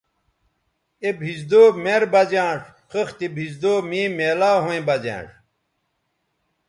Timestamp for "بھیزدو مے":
3.35-4.01